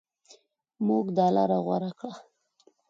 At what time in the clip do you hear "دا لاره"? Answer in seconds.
1.17-1.57